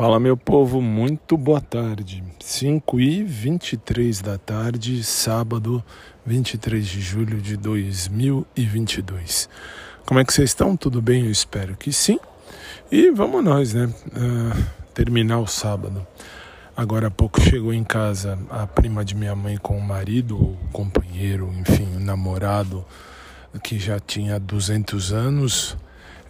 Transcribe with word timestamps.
Fala 0.00 0.18
meu 0.18 0.34
povo, 0.34 0.80
muito 0.80 1.36
boa 1.36 1.60
tarde. 1.60 2.24
5 2.40 2.98
e 3.00 3.22
23 3.22 4.22
da 4.22 4.38
tarde, 4.38 5.04
sábado 5.04 5.84
23 6.24 6.86
de 6.86 7.02
julho 7.02 7.38
de 7.38 7.54
2022. 7.58 9.46
Como 10.06 10.18
é 10.18 10.24
que 10.24 10.32
vocês 10.32 10.48
estão? 10.48 10.74
Tudo 10.74 11.02
bem? 11.02 11.26
Eu 11.26 11.30
espero 11.30 11.76
que 11.76 11.92
sim. 11.92 12.18
E 12.90 13.10
vamos 13.10 13.44
nós, 13.44 13.74
né? 13.74 13.92
Uh, 14.06 14.64
terminar 14.94 15.38
o 15.38 15.46
sábado. 15.46 16.06
Agora 16.74 17.08
há 17.08 17.10
pouco 17.10 17.38
chegou 17.38 17.74
em 17.74 17.84
casa 17.84 18.38
a 18.48 18.66
prima 18.66 19.04
de 19.04 19.14
minha 19.14 19.36
mãe 19.36 19.58
com 19.58 19.76
o 19.76 19.82
marido, 19.82 20.34
o 20.34 20.56
companheiro, 20.72 21.52
enfim, 21.60 21.86
o 21.94 22.00
namorado 22.00 22.86
que 23.62 23.78
já 23.78 24.00
tinha 24.00 24.40
200 24.40 25.12
anos 25.12 25.76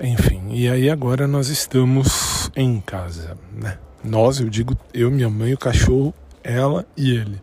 enfim, 0.02 0.40
e 0.52 0.66
aí 0.66 0.88
agora 0.88 1.28
nós 1.28 1.48
estamos 1.48 2.29
em 2.56 2.80
casa, 2.80 3.36
né? 3.52 3.78
Nós, 4.02 4.40
eu 4.40 4.48
digo 4.48 4.76
eu, 4.94 5.10
minha 5.10 5.28
mãe, 5.28 5.52
o 5.52 5.58
cachorro, 5.58 6.14
ela 6.42 6.86
e 6.96 7.10
ele. 7.10 7.40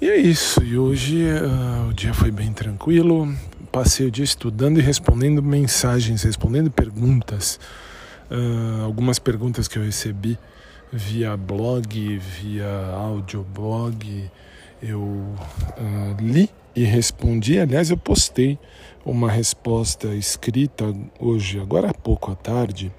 E 0.00 0.10
é 0.10 0.16
isso, 0.16 0.62
e 0.62 0.76
hoje 0.76 1.24
uh, 1.24 1.88
o 1.88 1.94
dia 1.94 2.12
foi 2.12 2.30
bem 2.30 2.52
tranquilo. 2.52 3.34
Passei 3.72 4.06
o 4.06 4.10
dia 4.10 4.24
estudando 4.24 4.78
e 4.78 4.82
respondendo 4.82 5.42
mensagens, 5.42 6.22
respondendo 6.22 6.70
perguntas. 6.70 7.58
Uh, 8.30 8.84
algumas 8.84 9.18
perguntas 9.18 9.66
que 9.66 9.78
eu 9.78 9.82
recebi 9.82 10.38
via 10.92 11.36
blog, 11.36 12.18
via 12.18 12.90
audioblog, 12.92 14.30
eu 14.82 15.00
uh, 15.00 15.36
li 16.20 16.50
e 16.74 16.84
respondi. 16.84 17.58
Aliás, 17.58 17.90
eu 17.90 17.96
postei 17.96 18.58
uma 19.04 19.30
resposta 19.30 20.08
escrita 20.08 20.94
hoje, 21.18 21.58
agora 21.58 21.90
há 21.90 21.94
pouco 21.94 22.30
à 22.30 22.34
tarde, 22.34 22.92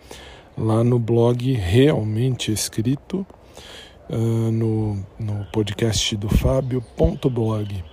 lá 0.57 0.83
no 0.83 0.97
blog 0.97 1.53
Realmente 1.53 2.51
Escrito, 2.51 3.25
uh, 4.09 4.51
no, 4.51 5.05
no 5.19 5.45
podcast 5.51 6.15
do 6.15 6.27
Fábio.blog. 6.29 7.83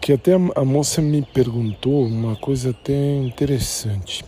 Que 0.00 0.12
até 0.12 0.32
a 0.34 0.64
moça 0.64 1.00
me 1.00 1.22
perguntou 1.22 2.04
uma 2.04 2.36
coisa 2.36 2.70
até 2.70 3.16
interessante. 3.16 4.24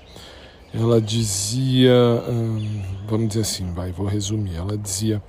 Ela 0.72 1.00
dizia, 1.00 1.92
hum, 2.28 2.82
vamos 3.06 3.28
dizer 3.28 3.40
assim, 3.40 3.72
vai, 3.72 3.92
vou 3.92 4.06
resumir. 4.06 4.56
Ela 4.56 4.76
dizia: 4.76 5.22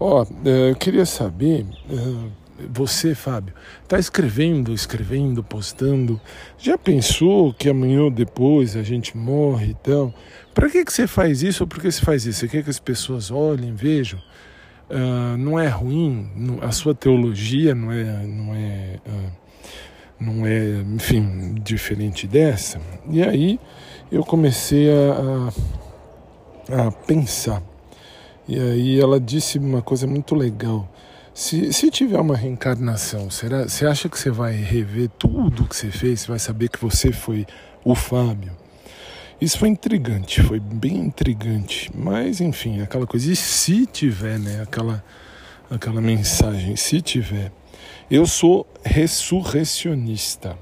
Ó, 0.00 0.22
oh, 0.22 0.48
eu 0.48 0.74
queria 0.76 1.04
saber. 1.04 1.66
Uh, 1.90 2.43
você, 2.72 3.14
Fábio, 3.14 3.54
está 3.82 3.98
escrevendo, 3.98 4.72
escrevendo, 4.72 5.42
postando. 5.42 6.20
Já 6.58 6.78
pensou 6.78 7.52
que 7.52 7.68
amanhã 7.68 8.02
ou 8.02 8.10
depois 8.10 8.76
a 8.76 8.82
gente 8.82 9.16
morre 9.16 9.70
e 9.70 9.74
tal? 9.74 10.14
Para 10.54 10.70
que, 10.70 10.84
que 10.84 10.92
você 10.92 11.06
faz 11.06 11.42
isso 11.42 11.64
ou 11.64 11.66
por 11.66 11.80
que 11.80 11.90
você 11.90 12.00
faz 12.00 12.24
isso? 12.26 12.40
Você 12.40 12.48
quer 12.48 12.62
que 12.62 12.70
as 12.70 12.78
pessoas 12.78 13.30
olhem, 13.30 13.74
vejam? 13.74 14.20
Uh, 14.88 15.36
não 15.38 15.58
é 15.58 15.66
ruim, 15.66 16.30
a 16.60 16.70
sua 16.70 16.94
teologia 16.94 17.74
não 17.74 17.90
é, 17.90 18.04
não 18.04 18.54
é, 18.54 19.00
uh, 19.06 19.32
não 20.20 20.46
é, 20.46 20.84
enfim, 20.94 21.54
diferente 21.54 22.26
dessa. 22.26 22.80
E 23.10 23.22
aí 23.22 23.58
eu 24.12 24.22
comecei 24.22 24.88
a, 24.90 25.52
a, 26.70 26.86
a 26.86 26.92
pensar. 26.92 27.62
E 28.46 28.58
aí 28.60 29.00
ela 29.00 29.18
disse 29.18 29.58
uma 29.58 29.80
coisa 29.80 30.06
muito 30.06 30.34
legal. 30.34 30.88
Se, 31.34 31.72
se 31.72 31.90
tiver 31.90 32.20
uma 32.20 32.36
reencarnação, 32.36 33.28
será, 33.28 33.64
você 33.64 33.84
acha 33.84 34.08
que 34.08 34.16
você 34.16 34.30
vai 34.30 34.54
rever 34.54 35.10
tudo 35.18 35.66
que 35.66 35.74
você 35.74 35.90
fez? 35.90 36.20
Você 36.20 36.28
vai 36.28 36.38
saber 36.38 36.68
que 36.68 36.80
você 36.80 37.10
foi 37.10 37.44
o 37.84 37.96
Fábio? 37.96 38.52
Isso 39.40 39.58
foi 39.58 39.68
intrigante, 39.68 40.40
foi 40.40 40.60
bem 40.60 40.96
intrigante. 40.96 41.90
Mas, 41.92 42.40
enfim, 42.40 42.82
aquela 42.82 43.04
coisa. 43.04 43.32
E 43.32 43.34
se 43.34 43.84
tiver, 43.84 44.38
né? 44.38 44.62
Aquela, 44.62 45.04
aquela 45.68 46.00
mensagem, 46.00 46.76
se 46.76 47.02
tiver. 47.02 47.50
Eu 48.08 48.26
sou 48.26 48.64
ressurrecionista. 48.84 50.56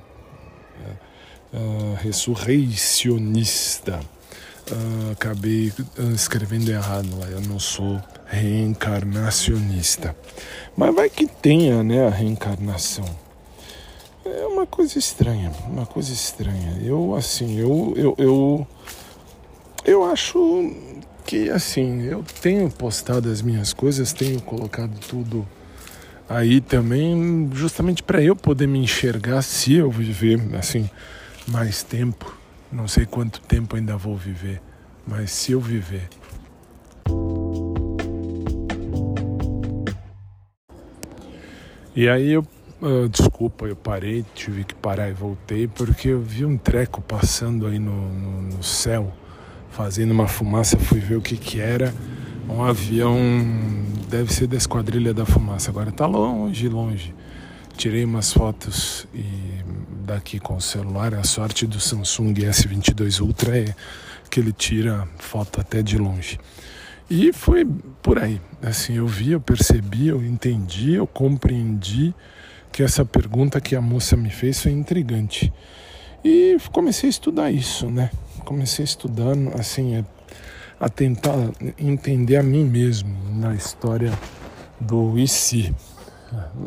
Uh, 1.52 1.94
ressurreicionista. 2.00 4.00
Uh, 4.70 5.12
acabei 5.12 5.72
escrevendo 6.14 6.70
errado 6.70 7.08
lá. 7.18 7.26
Eu 7.26 7.40
não 7.42 7.58
sou 7.58 8.00
reencarnacionista. 8.26 10.16
Mas 10.76 10.94
vai 10.94 11.10
que 11.10 11.26
tenha 11.26 11.82
né, 11.82 12.06
a 12.06 12.10
reencarnação. 12.10 13.04
É 14.24 14.46
uma 14.46 14.66
coisa 14.66 14.98
estranha, 14.98 15.52
uma 15.68 15.84
coisa 15.84 16.12
estranha. 16.12 16.78
Eu, 16.82 17.14
assim, 17.14 17.58
eu, 17.58 17.92
eu, 17.96 18.14
eu, 18.16 18.66
eu 19.84 20.04
acho 20.04 20.72
que, 21.26 21.50
assim, 21.50 22.02
eu 22.02 22.24
tenho 22.40 22.70
postado 22.70 23.30
as 23.30 23.42
minhas 23.42 23.72
coisas, 23.72 24.12
tenho 24.12 24.40
colocado 24.40 24.96
tudo 25.08 25.46
aí 26.28 26.60
também, 26.60 27.50
justamente 27.52 28.02
para 28.02 28.22
eu 28.22 28.34
poder 28.36 28.66
me 28.66 28.78
enxergar 28.78 29.42
se 29.42 29.74
eu 29.74 29.90
viver, 29.90 30.40
assim, 30.54 30.88
mais 31.48 31.82
tempo. 31.82 32.41
Não 32.72 32.88
sei 32.88 33.04
quanto 33.06 33.40
tempo 33.40 33.76
ainda 33.76 33.96
vou 33.96 34.16
viver, 34.16 34.60
mas 35.06 35.30
se 35.30 35.52
eu 35.52 35.60
viver 35.60 36.08
E 41.94 42.08
aí 42.08 42.32
eu, 42.32 42.46
uh, 42.80 43.06
desculpa, 43.06 43.66
eu 43.66 43.76
parei, 43.76 44.24
tive 44.34 44.64
que 44.64 44.74
parar 44.74 45.10
e 45.10 45.12
voltei 45.12 45.68
porque 45.68 46.08
eu 46.08 46.22
vi 46.22 46.42
um 46.42 46.56
treco 46.56 47.02
passando 47.02 47.66
aí 47.66 47.78
no, 47.78 47.92
no, 47.92 48.42
no 48.42 48.62
céu, 48.62 49.12
fazendo 49.70 50.10
uma 50.12 50.26
fumaça, 50.26 50.78
fui 50.78 51.00
ver 51.00 51.16
o 51.16 51.20
que 51.20 51.36
que 51.36 51.60
era. 51.60 51.92
Um 52.48 52.64
avião, 52.64 53.18
deve 54.08 54.32
ser 54.32 54.46
da 54.46 54.56
Esquadrilha 54.56 55.12
da 55.12 55.26
Fumaça, 55.26 55.70
agora 55.70 55.92
tá 55.92 56.06
longe, 56.06 56.66
longe. 56.66 57.14
Tirei 57.76 58.06
umas 58.06 58.32
fotos 58.32 59.06
e 59.14 59.62
daqui 60.12 60.38
com 60.38 60.56
o 60.56 60.60
celular, 60.60 61.14
a 61.14 61.24
sorte 61.24 61.66
do 61.66 61.80
Samsung 61.80 62.34
S22 62.34 63.20
Ultra 63.20 63.58
é 63.58 63.74
que 64.30 64.40
ele 64.40 64.52
tira 64.52 65.08
foto 65.18 65.60
até 65.60 65.82
de 65.82 65.96
longe. 65.96 66.38
E 67.08 67.32
foi 67.32 67.66
por 68.02 68.18
aí. 68.18 68.40
Assim, 68.62 68.96
eu 68.96 69.06
vi, 69.06 69.32
eu 69.32 69.40
percebi, 69.40 70.08
eu 70.08 70.22
entendi, 70.22 70.92
eu 70.92 71.06
compreendi 71.06 72.14
que 72.70 72.82
essa 72.82 73.04
pergunta 73.04 73.60
que 73.60 73.74
a 73.74 73.80
moça 73.80 74.16
me 74.16 74.30
fez 74.30 74.62
foi 74.62 74.72
intrigante. 74.72 75.52
E 76.24 76.56
comecei 76.72 77.08
a 77.08 77.10
estudar 77.10 77.50
isso, 77.50 77.90
né? 77.90 78.10
Comecei 78.44 78.82
a 78.82 78.86
estudar, 78.86 79.34
assim, 79.58 80.04
a 80.78 80.88
tentar 80.88 81.36
entender 81.78 82.36
a 82.36 82.42
mim 82.42 82.64
mesmo 82.64 83.16
na 83.34 83.54
história 83.54 84.12
do 84.78 85.18
IC. 85.18 85.74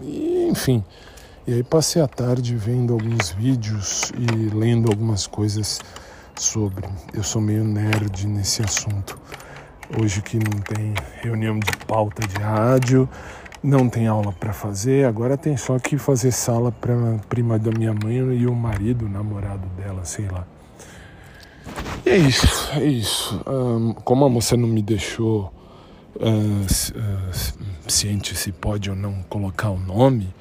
E, 0.04 0.48
enfim, 0.50 0.84
e 1.48 1.54
aí 1.54 1.64
passei 1.64 2.02
a 2.02 2.08
tarde 2.08 2.56
vendo 2.56 2.94
alguns 2.94 3.32
vídeos 3.32 4.12
e 4.18 4.56
lendo 4.56 4.90
algumas 4.90 5.28
coisas 5.28 5.80
sobre. 6.36 6.88
Eu 7.14 7.24
sou 7.24 7.42
meio 7.42 7.64
nerd 7.64 8.28
nesse 8.28 8.64
assunto. 8.64 9.20
Hoje 10.02 10.22
que 10.22 10.38
não 10.38 10.60
tem 10.62 10.94
reunião 11.22 11.60
de 11.60 11.72
pauta 11.86 12.28
de 12.28 12.36
rádio, 12.38 13.08
não 13.62 13.88
tem 13.88 14.08
aula 14.08 14.32
para 14.32 14.54
fazer, 14.54 15.06
agora 15.06 15.38
tem 15.38 15.56
só 15.56 15.78
que 15.78 15.98
fazer 15.98 16.32
sala 16.32 16.72
para 16.72 16.96
prima 17.30 17.60
da 17.60 17.72
minha 17.72 17.94
mãe 17.94 18.18
e 18.18 18.48
o 18.48 18.56
marido, 18.56 19.06
o 19.06 19.10
namorado 19.10 19.68
dela, 19.78 20.04
sei 20.04 20.28
lá. 20.28 20.48
E 22.04 22.10
é 22.10 22.18
isso, 22.18 22.72
é 22.74 22.84
isso. 22.84 23.44
Um, 23.48 23.94
como 23.94 24.26
a 24.26 24.30
moça 24.30 24.58
não 24.58 24.68
me 24.68 24.82
deixou 24.82 25.54
uh, 26.16 26.30
uh, 26.30 27.92
ciente 27.92 28.36
se 28.36 28.52
pode 28.52 28.90
ou 28.90 28.96
não 28.96 29.24
colocar 29.30 29.70
o 29.70 29.80
nome, 29.80 30.34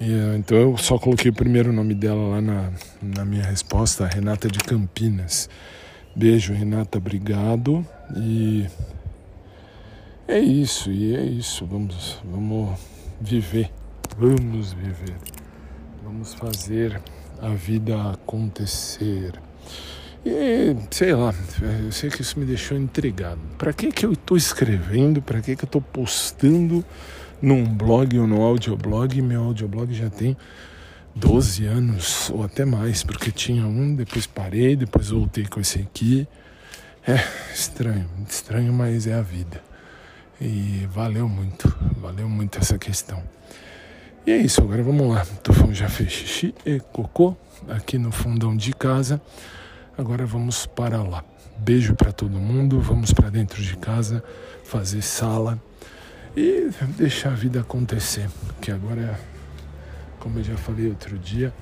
e, 0.00 0.36
então 0.36 0.56
eu 0.56 0.76
só 0.78 0.98
coloquei 0.98 1.30
o 1.30 1.34
primeiro 1.34 1.72
nome 1.72 1.94
dela 1.94 2.28
lá 2.28 2.40
na, 2.40 2.72
na 3.02 3.24
minha 3.24 3.44
resposta, 3.44 4.06
Renata 4.06 4.48
de 4.48 4.58
Campinas. 4.60 5.48
Beijo, 6.16 6.52
Renata, 6.52 6.98
obrigado. 6.98 7.86
E 8.16 8.66
é 10.26 10.38
isso, 10.38 10.90
e 10.90 11.14
é 11.14 11.22
isso. 11.22 11.66
Vamos, 11.66 12.18
vamos 12.24 12.78
viver. 13.20 13.70
Vamos 14.18 14.72
viver. 14.72 15.16
Vamos 16.02 16.34
fazer 16.34 17.00
a 17.40 17.48
vida 17.50 18.12
acontecer. 18.12 19.34
E 20.24 20.76
sei 20.90 21.14
lá, 21.14 21.34
eu 21.84 21.92
sei 21.92 22.10
que 22.10 22.22
isso 22.22 22.38
me 22.38 22.44
deixou 22.44 22.76
intrigado. 22.76 23.40
Para 23.56 23.72
que 23.72 23.90
que 23.90 24.04
eu 24.04 24.12
estou 24.12 24.36
escrevendo? 24.36 25.22
Para 25.22 25.40
que 25.40 25.56
que 25.56 25.64
eu 25.64 25.66
estou 25.66 25.80
postando 25.80 26.84
num 27.40 27.64
blog 27.64 28.18
ou 28.18 28.26
no 28.26 28.42
audioblog? 28.42 29.20
Meu 29.22 29.44
audioblog 29.44 29.92
já 29.94 30.10
tem 30.10 30.36
12 31.14 31.66
anos 31.66 32.30
ou 32.30 32.44
até 32.44 32.64
mais, 32.64 33.02
porque 33.02 33.30
tinha 33.30 33.66
um, 33.66 33.94
depois 33.94 34.26
parei, 34.26 34.76
depois 34.76 35.10
voltei 35.10 35.46
com 35.46 35.60
esse 35.60 35.80
aqui. 35.80 36.26
É 37.06 37.18
estranho, 37.52 38.08
estranho, 38.28 38.72
mas 38.72 39.06
é 39.06 39.14
a 39.14 39.22
vida. 39.22 39.62
E 40.40 40.86
valeu 40.90 41.28
muito, 41.28 41.74
valeu 41.96 42.28
muito 42.28 42.58
essa 42.58 42.78
questão. 42.78 43.22
E 44.26 44.32
é 44.32 44.36
isso, 44.36 44.60
agora 44.60 44.82
vamos 44.82 45.08
lá. 45.08 45.24
Tufão 45.42 45.72
já 45.72 45.88
fez 45.88 46.12
xixi 46.12 46.54
e 46.64 46.78
cocô 46.78 47.36
aqui 47.68 47.98
no 47.98 48.12
fundão 48.12 48.56
de 48.56 48.72
casa. 48.72 49.20
Agora 49.96 50.24
vamos 50.26 50.66
para 50.66 51.02
lá. 51.02 51.24
Beijo 51.58 51.94
para 51.94 52.12
todo 52.12 52.38
mundo. 52.38 52.80
Vamos 52.80 53.12
para 53.12 53.28
dentro 53.28 53.62
de 53.62 53.76
casa 53.76 54.22
fazer 54.64 55.02
sala 55.02 55.60
e 56.36 56.70
deixar 56.96 57.30
a 57.30 57.34
vida 57.34 57.60
acontecer. 57.60 58.28
Que 58.60 58.70
agora, 58.70 59.18
como 60.18 60.38
eu 60.38 60.44
já 60.44 60.56
falei 60.56 60.88
outro 60.88 61.18
dia, 61.18 61.52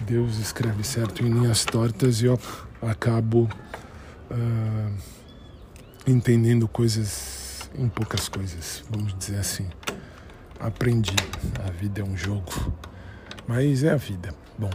Deus 0.00 0.38
escreve 0.38 0.84
certo 0.84 1.24
em 1.24 1.30
linhas 1.30 1.64
tortas 1.64 2.22
e 2.22 2.26
eu 2.26 2.38
acabo 2.82 3.48
uh, 4.30 4.92
entendendo 6.06 6.68
coisas 6.68 7.68
em 7.76 7.88
poucas 7.88 8.28
coisas, 8.28 8.84
vamos 8.90 9.16
dizer 9.18 9.38
assim. 9.38 9.68
Aprendi, 10.60 11.14
a 11.66 11.70
vida 11.70 12.00
é 12.00 12.04
um 12.04 12.16
jogo, 12.16 12.72
mas 13.46 13.84
é 13.84 13.92
a 13.92 13.96
vida. 13.96 14.34
Bom, 14.58 14.70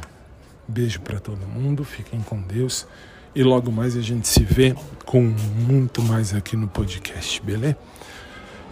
beijo 0.67 1.01
para 1.01 1.19
todo 1.19 1.45
mundo, 1.47 1.83
fiquem 1.83 2.21
com 2.21 2.41
Deus 2.41 2.87
e 3.35 3.43
logo 3.43 3.71
mais 3.71 3.97
a 3.97 4.01
gente 4.01 4.27
se 4.27 4.43
vê 4.43 4.75
com 5.05 5.21
muito 5.23 6.01
mais 6.01 6.33
aqui 6.33 6.55
no 6.55 6.67
podcast, 6.67 7.41
beleza? 7.41 7.77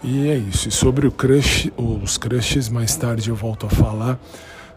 E 0.04 0.30
é 0.30 0.36
isso. 0.36 0.70
E 0.70 0.72
sobre 0.72 1.06
o 1.08 1.12
crush, 1.12 1.72
os 1.78 2.18
crushes, 2.18 2.70
mais 2.70 2.96
tarde 2.96 3.30
eu 3.30 3.36
volto 3.36 3.66
a 3.68 3.70
falar 3.70 4.20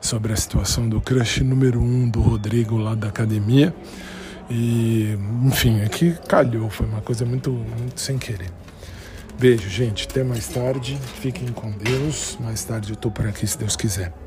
sobre 0.00 0.32
a 0.32 0.36
situação 0.36 0.88
do 0.88 1.00
crush 1.00 1.42
número 1.42 1.80
um 1.80 2.08
do 2.08 2.20
Rodrigo 2.20 2.76
lá 2.76 2.94
da 2.94 3.08
academia. 3.08 3.74
E, 4.50 5.16
enfim, 5.42 5.80
aqui 5.82 6.10
é 6.10 6.26
calhou, 6.26 6.68
foi 6.68 6.86
uma 6.86 7.00
coisa 7.00 7.24
muito, 7.24 7.50
muito 7.50 7.98
sem 8.00 8.18
querer. 8.18 8.50
Beijo, 9.38 9.68
gente. 9.68 10.06
Até 10.08 10.22
mais 10.22 10.46
tarde. 10.48 10.98
Fiquem 11.20 11.48
com 11.48 11.70
Deus. 11.72 12.38
Mais 12.40 12.62
tarde 12.64 12.90
eu 12.90 12.96
tô 12.96 13.10
por 13.10 13.26
aqui, 13.26 13.46
se 13.46 13.58
Deus 13.58 13.76
quiser. 13.76 14.23